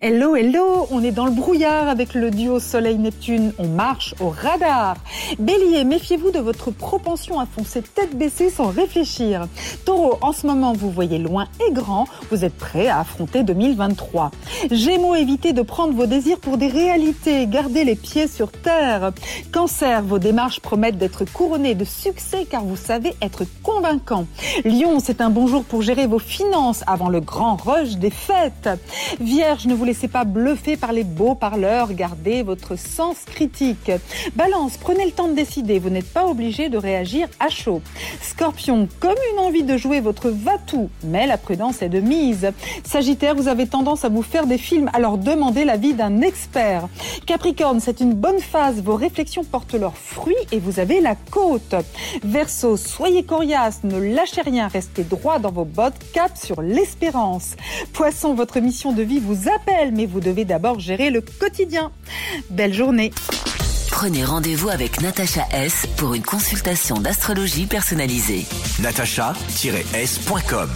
Hello, 0.00 0.36
hello, 0.36 0.86
on 0.92 1.02
est 1.02 1.10
dans 1.10 1.26
le 1.26 1.32
brouillard 1.32 1.88
avec 1.88 2.14
le 2.14 2.30
duo 2.30 2.60
Soleil-Neptune, 2.60 3.52
on 3.58 3.66
marche 3.66 4.14
au 4.20 4.28
radar. 4.28 4.94
Bélier, 5.40 5.82
méfiez-vous 5.82 6.30
de 6.30 6.38
votre 6.38 6.70
propension 6.70 7.40
à 7.40 7.46
foncer 7.46 7.82
tête 7.82 8.16
baissée 8.16 8.48
sans 8.48 8.68
réfléchir. 8.68 9.48
Taureau, 9.84 10.16
en 10.20 10.30
ce 10.30 10.46
moment 10.46 10.72
vous 10.72 10.88
voyez 10.88 11.18
loin 11.18 11.48
et 11.66 11.72
grand, 11.72 12.06
vous 12.30 12.44
êtes 12.44 12.56
prêt 12.56 12.86
à 12.86 13.00
affronter 13.00 13.42
2023. 13.42 14.30
Gémeaux, 14.70 15.16
évitez 15.16 15.52
de 15.52 15.62
prendre 15.62 15.94
vos 15.94 16.06
désirs 16.06 16.38
pour 16.38 16.58
des 16.58 16.68
réalités, 16.68 17.48
gardez 17.48 17.82
les 17.82 17.96
pieds 17.96 18.28
sur 18.28 18.52
terre. 18.52 19.10
Cancer, 19.50 20.04
vos 20.04 20.20
démarches 20.20 20.60
promettent 20.60 20.98
d'être 20.98 21.24
couronnées 21.24 21.74
de 21.74 21.84
succès 21.84 22.46
car 22.48 22.62
vous 22.62 22.76
savez 22.76 23.16
être 23.20 23.42
convaincant. 23.64 24.26
Lion, 24.64 25.00
c'est 25.00 25.20
un 25.20 25.30
bon 25.30 25.48
jour 25.48 25.64
pour 25.64 25.82
gérer 25.82 26.06
vos 26.06 26.20
finances 26.20 26.84
avant 26.86 27.08
le 27.08 27.18
grand 27.18 27.56
rush 27.56 27.96
des 27.96 28.10
fêtes. 28.10 28.68
Vierge, 29.18 29.66
ne 29.66 29.74
vous 29.74 29.87
laissez 29.88 30.06
pas 30.06 30.24
bluffer 30.24 30.76
par 30.76 30.92
les 30.92 31.02
beaux 31.02 31.34
parleurs, 31.34 31.94
gardez 31.94 32.42
votre 32.42 32.76
sens 32.76 33.24
critique. 33.24 33.90
Balance, 34.36 34.76
prenez 34.76 35.06
le 35.06 35.12
temps 35.12 35.28
de 35.28 35.32
décider, 35.32 35.78
vous 35.78 35.88
n'êtes 35.88 36.12
pas 36.12 36.26
obligé 36.26 36.68
de 36.68 36.76
réagir 36.76 37.26
à 37.40 37.48
chaud. 37.48 37.80
Scorpion, 38.20 38.86
comme 39.00 39.16
une 39.32 39.38
envie 39.38 39.62
de 39.62 39.78
jouer 39.78 40.00
votre 40.00 40.28
va-tout, 40.28 40.90
mais 41.04 41.26
la 41.26 41.38
prudence 41.38 41.80
est 41.80 41.88
de 41.88 42.00
mise. 42.00 42.50
Sagittaire, 42.84 43.34
vous 43.34 43.48
avez 43.48 43.66
tendance 43.66 44.04
à 44.04 44.10
vous 44.10 44.20
faire 44.20 44.46
des 44.46 44.58
films, 44.58 44.90
alors 44.92 45.16
demandez 45.16 45.64
l'avis 45.64 45.94
d'un 45.94 46.20
expert. 46.20 46.86
Capricorne, 47.24 47.80
c'est 47.80 48.00
une 48.00 48.12
bonne 48.12 48.40
phase, 48.40 48.82
vos 48.82 48.96
réflexions 48.96 49.44
portent 49.44 49.72
leurs 49.72 49.96
fruits 49.96 50.34
et 50.52 50.58
vous 50.58 50.80
avez 50.80 51.00
la 51.00 51.14
côte. 51.14 51.76
Verseau, 52.22 52.76
soyez 52.76 53.22
coriace, 53.22 53.80
ne 53.84 53.98
lâchez 53.98 54.42
rien, 54.42 54.68
restez 54.68 55.02
droit 55.02 55.38
dans 55.38 55.50
vos 55.50 55.64
bottes, 55.64 56.12
cap 56.12 56.36
sur 56.36 56.60
l'espérance. 56.60 57.56
Poisson, 57.94 58.34
votre 58.34 58.60
mission 58.60 58.92
de 58.92 59.02
vie 59.02 59.18
vous 59.18 59.48
appelle 59.48 59.77
mais 59.92 60.06
vous 60.06 60.20
devez 60.20 60.44
d'abord 60.44 60.80
gérer 60.80 61.10
le 61.10 61.20
quotidien. 61.20 61.90
Belle 62.50 62.74
journée. 62.74 63.12
Prenez 63.90 64.24
rendez-vous 64.24 64.68
avec 64.68 65.00
Natacha 65.00 65.46
S 65.52 65.86
pour 65.96 66.14
une 66.14 66.22
consultation 66.22 66.98
d'astrologie 66.98 67.66
personnalisée. 67.66 68.44
natacha-s.com 68.80 70.70